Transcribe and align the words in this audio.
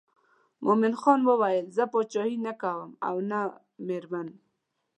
مومن 0.65 0.93
خان 1.01 1.19
ویل 1.27 1.65
زه 1.77 1.83
پاچهي 1.93 2.35
نه 2.45 2.53
کوم 2.61 2.89
او 3.07 3.15
نه 3.29 3.39
مېرمن. 3.87 4.27